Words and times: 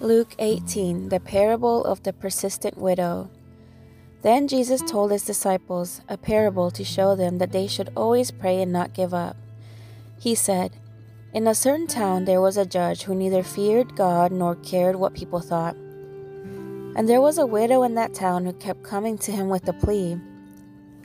Luke 0.00 0.34
18 0.40 1.08
The 1.08 1.20
parable 1.20 1.84
of 1.84 2.02
the 2.02 2.12
persistent 2.12 2.76
widow. 2.76 3.30
Then 4.22 4.48
Jesus 4.48 4.82
told 4.82 5.12
his 5.12 5.24
disciples 5.24 6.00
a 6.08 6.18
parable 6.18 6.72
to 6.72 6.82
show 6.82 7.14
them 7.14 7.38
that 7.38 7.52
they 7.52 7.68
should 7.68 7.90
always 7.96 8.32
pray 8.32 8.60
and 8.60 8.72
not 8.72 8.92
give 8.92 9.14
up. 9.14 9.36
He 10.18 10.34
said, 10.34 10.72
In 11.32 11.46
a 11.46 11.54
certain 11.54 11.86
town 11.86 12.24
there 12.24 12.40
was 12.40 12.56
a 12.56 12.66
judge 12.66 13.02
who 13.02 13.14
neither 13.14 13.44
feared 13.44 13.94
God 13.94 14.32
nor 14.32 14.56
cared 14.56 14.96
what 14.96 15.14
people 15.14 15.40
thought. 15.40 15.76
And 15.76 17.08
there 17.08 17.20
was 17.20 17.38
a 17.38 17.46
widow 17.46 17.84
in 17.84 17.94
that 17.94 18.14
town 18.14 18.44
who 18.44 18.52
kept 18.52 18.82
coming 18.82 19.16
to 19.18 19.32
him 19.32 19.48
with 19.48 19.62
the 19.62 19.72
plea, 19.74 20.18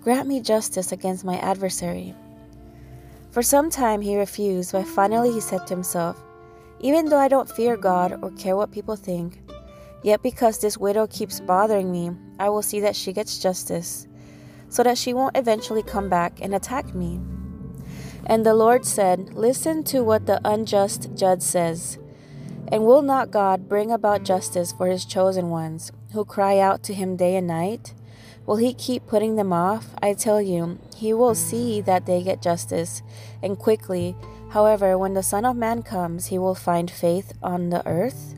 Grant 0.00 0.28
me 0.28 0.40
justice 0.40 0.92
against 0.92 1.24
my 1.24 1.38
adversary. 1.38 2.14
For 3.32 3.42
some 3.42 3.68
time 3.68 4.00
he 4.00 4.16
refused, 4.16 4.70
but 4.70 4.86
finally 4.86 5.32
he 5.32 5.40
said 5.40 5.66
to 5.66 5.74
himself, 5.74 6.22
even 6.80 7.08
though 7.08 7.18
I 7.18 7.28
don't 7.28 7.50
fear 7.50 7.76
God 7.76 8.18
or 8.22 8.30
care 8.32 8.56
what 8.56 8.72
people 8.72 8.96
think, 8.96 9.40
yet 10.02 10.22
because 10.22 10.58
this 10.58 10.78
widow 10.78 11.06
keeps 11.06 11.40
bothering 11.40 11.90
me, 11.90 12.10
I 12.38 12.48
will 12.48 12.62
see 12.62 12.80
that 12.80 12.96
she 12.96 13.12
gets 13.12 13.38
justice, 13.38 14.06
so 14.68 14.82
that 14.82 14.98
she 14.98 15.14
won't 15.14 15.36
eventually 15.36 15.82
come 15.82 16.08
back 16.08 16.40
and 16.40 16.54
attack 16.54 16.94
me. 16.94 17.20
And 18.26 18.44
the 18.44 18.54
Lord 18.54 18.84
said, 18.84 19.34
Listen 19.34 19.84
to 19.84 20.02
what 20.02 20.26
the 20.26 20.40
unjust 20.44 21.14
judge 21.14 21.42
says. 21.42 21.98
And 22.68 22.84
will 22.84 23.02
not 23.02 23.30
God 23.30 23.68
bring 23.68 23.92
about 23.92 24.24
justice 24.24 24.72
for 24.72 24.88
his 24.88 25.04
chosen 25.04 25.50
ones, 25.50 25.92
who 26.12 26.24
cry 26.24 26.58
out 26.58 26.82
to 26.84 26.94
him 26.94 27.16
day 27.16 27.36
and 27.36 27.46
night? 27.46 27.94
Will 28.46 28.56
he 28.56 28.72
keep 28.72 29.06
putting 29.06 29.36
them 29.36 29.52
off? 29.52 29.88
I 30.00 30.14
tell 30.14 30.40
you, 30.40 30.78
he 30.96 31.12
will 31.12 31.34
hmm. 31.34 31.48
see 31.48 31.80
that 31.82 32.06
they 32.06 32.22
get 32.22 32.40
justice, 32.40 33.02
and 33.42 33.58
quickly 33.58 34.16
However, 34.50 34.96
when 34.96 35.14
the 35.14 35.22
Son 35.22 35.44
of 35.44 35.56
Man 35.56 35.82
comes, 35.82 36.26
he 36.26 36.38
will 36.38 36.54
find 36.54 36.90
faith 36.90 37.34
on 37.42 37.70
the 37.70 37.86
earth. 37.86 38.34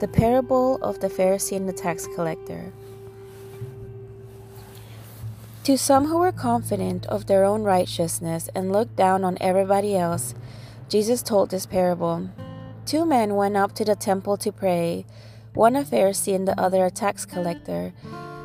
The 0.00 0.08
parable 0.08 0.78
of 0.82 1.00
the 1.00 1.08
Pharisee 1.08 1.56
and 1.56 1.68
the 1.68 1.72
tax 1.72 2.08
collector. 2.14 2.72
To 5.64 5.76
some 5.76 6.06
who 6.06 6.18
were 6.18 6.32
confident 6.32 7.06
of 7.06 7.26
their 7.26 7.44
own 7.44 7.62
righteousness 7.62 8.48
and 8.54 8.72
looked 8.72 8.96
down 8.96 9.22
on 9.22 9.36
everybody 9.40 9.94
else, 9.94 10.34
Jesus 10.88 11.22
told 11.22 11.50
this 11.50 11.66
parable. 11.66 12.30
Two 12.86 13.04
men 13.04 13.36
went 13.36 13.56
up 13.56 13.74
to 13.74 13.84
the 13.84 13.94
temple 13.94 14.38
to 14.38 14.50
pray, 14.50 15.04
one 15.52 15.76
a 15.76 15.84
Pharisee 15.84 16.34
and 16.34 16.48
the 16.48 16.58
other 16.58 16.86
a 16.86 16.90
tax 16.90 17.26
collector. 17.26 17.92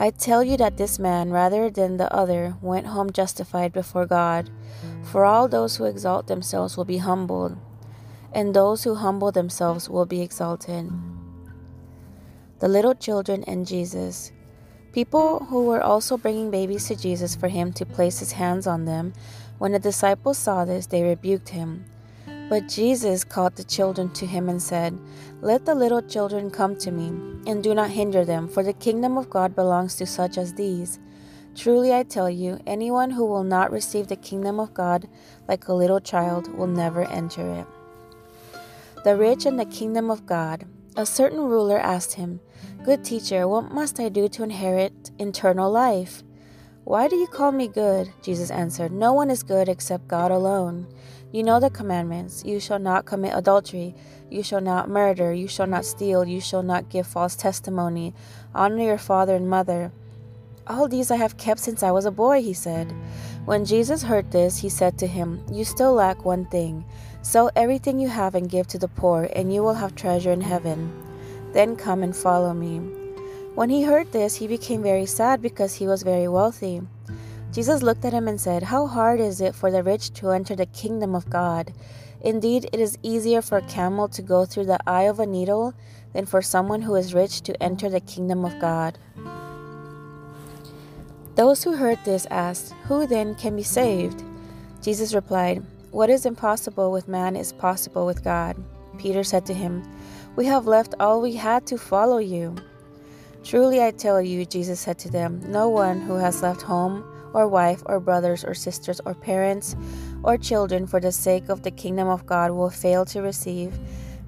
I 0.00 0.10
tell 0.10 0.42
you 0.42 0.56
that 0.56 0.78
this 0.78 0.98
man, 0.98 1.30
rather 1.30 1.68
than 1.68 1.98
the 1.98 2.12
other, 2.12 2.56
went 2.60 2.88
home 2.88 3.12
justified 3.12 3.72
before 3.72 4.06
God. 4.06 4.50
For 5.04 5.24
all 5.24 5.46
those 5.46 5.76
who 5.76 5.84
exalt 5.84 6.26
themselves 6.26 6.76
will 6.76 6.86
be 6.88 7.04
humbled, 7.04 7.58
and 8.32 8.54
those 8.54 8.82
who 8.84 8.96
humble 8.96 9.30
themselves 9.30 9.90
will 9.90 10.06
be 10.06 10.22
exalted 10.22 10.90
the 12.60 12.68
little 12.68 12.94
children, 12.94 13.42
and 13.46 13.66
Jesus. 13.66 14.32
People 14.92 15.46
who 15.48 15.64
were 15.64 15.82
also 15.82 16.16
bringing 16.16 16.50
babies 16.50 16.86
to 16.88 16.96
Jesus 16.96 17.34
for 17.34 17.48
him 17.48 17.72
to 17.72 17.86
place 17.86 18.18
his 18.20 18.32
hands 18.32 18.66
on 18.66 18.84
them. 18.84 19.14
When 19.58 19.72
the 19.72 19.78
disciples 19.78 20.38
saw 20.38 20.64
this, 20.64 20.86
they 20.86 21.02
rebuked 21.02 21.48
him. 21.50 21.86
But 22.50 22.66
Jesus 22.66 23.22
called 23.22 23.54
the 23.54 23.62
children 23.62 24.10
to 24.14 24.26
him 24.26 24.48
and 24.48 24.60
said, 24.60 24.98
Let 25.40 25.64
the 25.64 25.74
little 25.76 26.02
children 26.02 26.50
come 26.50 26.76
to 26.78 26.90
me, 26.90 27.06
and 27.48 27.62
do 27.62 27.76
not 27.76 27.90
hinder 27.90 28.24
them, 28.24 28.48
for 28.48 28.64
the 28.64 28.72
kingdom 28.72 29.16
of 29.16 29.30
God 29.30 29.54
belongs 29.54 29.94
to 29.96 30.04
such 30.04 30.36
as 30.36 30.54
these. 30.54 30.98
Truly 31.54 31.94
I 31.94 32.02
tell 32.02 32.28
you, 32.28 32.58
anyone 32.66 33.12
who 33.12 33.24
will 33.24 33.44
not 33.44 33.70
receive 33.70 34.08
the 34.08 34.16
kingdom 34.16 34.58
of 34.58 34.74
God 34.74 35.08
like 35.46 35.68
a 35.68 35.72
little 35.72 36.00
child 36.00 36.52
will 36.52 36.66
never 36.66 37.04
enter 37.04 37.48
it. 37.48 37.66
The 39.04 39.16
rich 39.16 39.46
and 39.46 39.58
the 39.58 39.64
kingdom 39.64 40.10
of 40.10 40.26
God. 40.26 40.66
A 40.96 41.06
certain 41.06 41.42
ruler 41.42 41.78
asked 41.78 42.14
him, 42.14 42.40
Good 42.82 43.04
teacher, 43.04 43.46
what 43.46 43.70
must 43.70 44.00
I 44.00 44.08
do 44.08 44.26
to 44.26 44.42
inherit 44.42 45.12
eternal 45.20 45.70
life? 45.70 46.24
Why 46.84 47.08
do 47.08 47.16
you 47.16 47.26
call 47.26 47.52
me 47.52 47.68
good? 47.68 48.10
Jesus 48.22 48.50
answered, 48.50 48.90
No 48.90 49.12
one 49.12 49.30
is 49.30 49.42
good 49.42 49.68
except 49.68 50.08
God 50.08 50.30
alone. 50.30 50.86
You 51.30 51.42
know 51.42 51.60
the 51.60 51.70
commandments 51.70 52.42
you 52.44 52.58
shall 52.58 52.78
not 52.78 53.04
commit 53.04 53.36
adultery, 53.36 53.94
you 54.30 54.42
shall 54.42 54.60
not 54.60 54.88
murder, 54.88 55.32
you 55.32 55.46
shall 55.46 55.66
not 55.66 55.84
steal, 55.84 56.24
you 56.24 56.40
shall 56.40 56.62
not 56.62 56.88
give 56.88 57.06
false 57.06 57.36
testimony, 57.36 58.14
honor 58.54 58.82
your 58.82 58.98
father 58.98 59.36
and 59.36 59.48
mother. 59.48 59.92
All 60.66 60.88
these 60.88 61.10
I 61.10 61.16
have 61.16 61.36
kept 61.36 61.60
since 61.60 61.82
I 61.82 61.90
was 61.90 62.06
a 62.06 62.10
boy, 62.10 62.42
he 62.42 62.54
said. 62.54 62.92
When 63.44 63.64
Jesus 63.64 64.02
heard 64.02 64.30
this, 64.30 64.58
he 64.58 64.68
said 64.68 64.98
to 64.98 65.06
him, 65.06 65.44
You 65.52 65.64
still 65.64 65.92
lack 65.92 66.24
one 66.24 66.46
thing. 66.46 66.84
Sell 67.22 67.50
everything 67.54 68.00
you 68.00 68.08
have 68.08 68.34
and 68.34 68.48
give 68.48 68.66
to 68.68 68.78
the 68.78 68.88
poor, 68.88 69.28
and 69.34 69.52
you 69.52 69.62
will 69.62 69.74
have 69.74 69.94
treasure 69.94 70.32
in 70.32 70.40
heaven. 70.40 70.92
Then 71.52 71.76
come 71.76 72.02
and 72.02 72.16
follow 72.16 72.54
me. 72.54 72.99
When 73.54 73.70
he 73.70 73.82
heard 73.82 74.12
this, 74.12 74.36
he 74.36 74.46
became 74.46 74.82
very 74.82 75.06
sad 75.06 75.42
because 75.42 75.74
he 75.74 75.86
was 75.86 76.02
very 76.02 76.28
wealthy. 76.28 76.82
Jesus 77.52 77.82
looked 77.82 78.04
at 78.04 78.12
him 78.12 78.28
and 78.28 78.40
said, 78.40 78.62
How 78.62 78.86
hard 78.86 79.20
is 79.20 79.40
it 79.40 79.54
for 79.54 79.70
the 79.70 79.82
rich 79.82 80.10
to 80.14 80.30
enter 80.30 80.54
the 80.54 80.66
kingdom 80.66 81.14
of 81.14 81.28
God? 81.28 81.72
Indeed, 82.20 82.68
it 82.72 82.80
is 82.80 82.98
easier 83.02 83.42
for 83.42 83.58
a 83.58 83.68
camel 83.68 84.08
to 84.08 84.22
go 84.22 84.44
through 84.44 84.66
the 84.66 84.78
eye 84.86 85.04
of 85.04 85.18
a 85.18 85.26
needle 85.26 85.74
than 86.12 86.26
for 86.26 86.42
someone 86.42 86.82
who 86.82 86.94
is 86.94 87.14
rich 87.14 87.40
to 87.42 87.62
enter 87.62 87.88
the 87.88 88.00
kingdom 88.00 88.44
of 88.44 88.58
God. 88.60 88.98
Those 91.34 91.64
who 91.64 91.76
heard 91.76 91.98
this 92.04 92.26
asked, 92.30 92.72
Who 92.84 93.06
then 93.06 93.34
can 93.34 93.56
be 93.56 93.62
saved? 93.62 94.22
Jesus 94.82 95.14
replied, 95.14 95.64
what 95.90 96.08
is 96.08 96.24
impossible 96.24 96.92
with 96.92 97.08
man 97.08 97.34
is 97.34 97.52
possible 97.52 98.06
with 98.06 98.22
God. 98.22 98.56
Peter 98.96 99.24
said 99.24 99.44
to 99.46 99.54
him, 99.54 99.82
We 100.36 100.46
have 100.46 100.68
left 100.68 100.94
all 101.00 101.20
we 101.20 101.34
had 101.34 101.66
to 101.66 101.76
follow 101.76 102.18
you. 102.18 102.54
Truly 103.42 103.82
I 103.82 103.90
tell 103.90 104.20
you, 104.20 104.44
Jesus 104.44 104.80
said 104.80 104.98
to 105.00 105.10
them, 105.10 105.40
no 105.46 105.68
one 105.68 106.00
who 106.00 106.16
has 106.16 106.42
left 106.42 106.62
home 106.62 107.04
or 107.32 107.48
wife 107.48 107.82
or 107.86 107.98
brothers 107.98 108.44
or 108.44 108.54
sisters 108.54 109.00
or 109.04 109.14
parents 109.14 109.76
or 110.22 110.36
children 110.36 110.86
for 110.86 111.00
the 111.00 111.12
sake 111.12 111.48
of 111.48 111.62
the 111.62 111.70
kingdom 111.70 112.06
of 112.06 112.26
God 112.26 112.50
will 112.50 112.70
fail 112.70 113.04
to 113.06 113.22
receive 113.22 113.78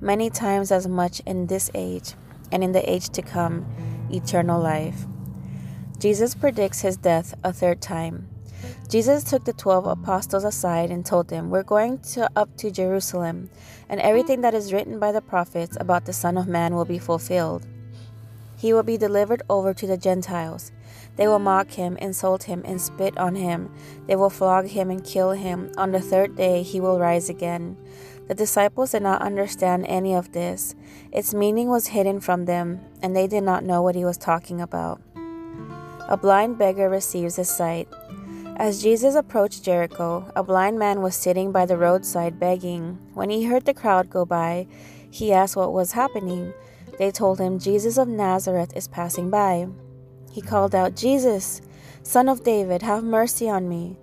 many 0.00 0.30
times 0.30 0.72
as 0.72 0.88
much 0.88 1.20
in 1.26 1.46
this 1.46 1.70
age 1.74 2.14
and 2.50 2.64
in 2.64 2.72
the 2.72 2.90
age 2.90 3.10
to 3.10 3.22
come 3.22 3.66
eternal 4.10 4.60
life. 4.60 5.04
Jesus 5.98 6.34
predicts 6.34 6.80
his 6.80 6.96
death 6.96 7.34
a 7.44 7.52
third 7.52 7.80
time. 7.80 8.28
Jesus 8.88 9.24
took 9.24 9.44
the 9.44 9.52
twelve 9.52 9.86
apostles 9.86 10.44
aside 10.44 10.90
and 10.90 11.04
told 11.06 11.28
them, 11.28 11.50
We're 11.50 11.62
going 11.62 11.98
to 12.12 12.30
up 12.36 12.56
to 12.58 12.70
Jerusalem, 12.70 13.50
and 13.88 14.00
everything 14.00 14.40
that 14.42 14.54
is 14.54 14.72
written 14.72 14.98
by 14.98 15.12
the 15.12 15.22
prophets 15.22 15.76
about 15.80 16.04
the 16.04 16.12
Son 16.12 16.36
of 16.36 16.46
Man 16.46 16.74
will 16.74 16.84
be 16.84 16.98
fulfilled. 16.98 17.66
He 18.62 18.72
will 18.72 18.84
be 18.84 18.96
delivered 18.96 19.42
over 19.50 19.74
to 19.74 19.88
the 19.88 19.96
Gentiles. 19.96 20.70
They 21.16 21.26
will 21.26 21.40
mock 21.40 21.72
him, 21.72 21.96
insult 21.96 22.44
him, 22.44 22.62
and 22.64 22.80
spit 22.80 23.18
on 23.18 23.34
him. 23.34 23.74
They 24.06 24.14
will 24.14 24.30
flog 24.30 24.68
him 24.68 24.88
and 24.88 25.02
kill 25.02 25.32
him. 25.32 25.72
On 25.76 25.90
the 25.90 26.00
third 26.00 26.36
day 26.36 26.62
he 26.62 26.80
will 26.80 27.00
rise 27.00 27.28
again. 27.28 27.76
The 28.28 28.36
disciples 28.36 28.92
did 28.92 29.02
not 29.02 29.20
understand 29.20 29.86
any 29.88 30.14
of 30.14 30.30
this. 30.30 30.76
Its 31.10 31.34
meaning 31.34 31.70
was 31.70 31.88
hidden 31.88 32.20
from 32.20 32.44
them, 32.44 32.78
and 33.02 33.16
they 33.16 33.26
did 33.26 33.42
not 33.42 33.64
know 33.64 33.82
what 33.82 33.96
he 33.96 34.04
was 34.04 34.16
talking 34.16 34.60
about. 34.60 35.00
A 36.08 36.16
blind 36.16 36.56
beggar 36.56 36.88
receives 36.88 37.34
his 37.34 37.50
sight. 37.50 37.88
As 38.58 38.80
Jesus 38.80 39.16
approached 39.16 39.64
Jericho, 39.64 40.30
a 40.36 40.44
blind 40.44 40.78
man 40.78 41.02
was 41.02 41.16
sitting 41.16 41.50
by 41.50 41.66
the 41.66 41.76
roadside 41.76 42.38
begging. 42.38 43.00
When 43.12 43.28
he 43.28 43.42
heard 43.42 43.64
the 43.64 43.74
crowd 43.74 44.08
go 44.08 44.24
by, 44.24 44.68
he 45.10 45.32
asked 45.32 45.56
what 45.56 45.72
was 45.72 45.92
happening. 45.92 46.54
They 46.98 47.10
told 47.10 47.40
him, 47.40 47.58
Jesus 47.58 47.98
of 47.98 48.08
Nazareth 48.08 48.72
is 48.76 48.88
passing 48.88 49.30
by. 49.30 49.68
He 50.30 50.40
called 50.40 50.74
out, 50.74 50.96
Jesus, 50.96 51.60
Son 52.02 52.28
of 52.28 52.44
David, 52.44 52.82
have 52.82 53.04
mercy 53.04 53.48
on 53.48 53.68
me. 53.68 53.96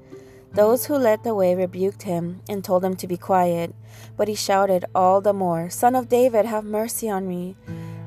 Those 0.53 0.85
who 0.85 0.95
led 0.95 1.23
the 1.23 1.35
way 1.35 1.55
rebuked 1.55 2.03
him 2.03 2.41
and 2.49 2.63
told 2.63 2.83
him 2.83 2.95
to 2.97 3.07
be 3.07 3.17
quiet, 3.17 3.75
but 4.17 4.27
he 4.27 4.35
shouted 4.35 4.85
all 4.95 5.21
the 5.21 5.33
more, 5.33 5.69
Son 5.69 5.95
of 5.95 6.09
David, 6.09 6.45
have 6.45 6.63
mercy 6.63 7.09
on 7.09 7.27
me. 7.27 7.55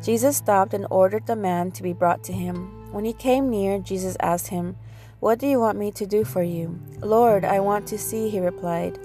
Jesus 0.03 0.37
stopped 0.37 0.75
and 0.75 0.87
ordered 0.91 1.27
the 1.27 1.37
man 1.37 1.71
to 1.73 1.83
be 1.83 1.93
brought 1.93 2.25
to 2.25 2.33
him. 2.33 2.93
When 2.93 3.05
he 3.05 3.13
came 3.13 3.49
near, 3.49 3.79
Jesus 3.79 4.17
asked 4.21 4.49
him, 4.49 4.77
what 5.23 5.39
do 5.39 5.47
you 5.47 5.61
want 5.61 5.79
me 5.79 5.93
to 5.93 6.05
do 6.05 6.25
for 6.25 6.43
you? 6.43 6.81
Lord, 6.99 7.45
I 7.45 7.61
want 7.61 7.87
to 7.87 7.97
see, 7.97 8.29
he 8.29 8.41
replied. 8.41 8.99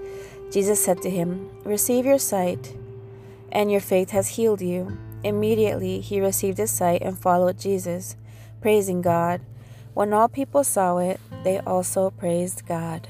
Jesus 0.49 0.83
said 0.83 0.99
to 1.03 1.11
him, 1.11 1.47
Receive 1.63 2.07
your 2.07 2.17
sight, 2.17 2.75
and 3.51 3.71
your 3.71 3.81
faith 3.81 4.09
has 4.09 4.29
healed 4.29 4.59
you. 4.59 4.97
Immediately 5.27 5.99
he 5.99 6.21
received 6.21 6.57
his 6.57 6.71
sight 6.71 7.01
and 7.01 7.19
followed 7.19 7.59
Jesus, 7.59 8.15
praising 8.61 9.01
God. 9.01 9.41
When 9.93 10.13
all 10.13 10.29
people 10.29 10.63
saw 10.63 10.99
it, 10.99 11.19
they 11.43 11.59
also 11.59 12.11
praised 12.11 12.65
God. 12.65 13.09